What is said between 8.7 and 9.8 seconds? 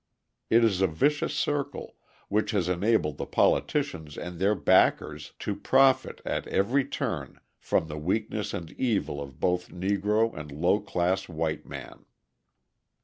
evil of both